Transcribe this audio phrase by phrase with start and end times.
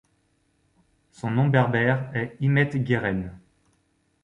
[1.11, 3.37] Son nom berbère est Imetgheren.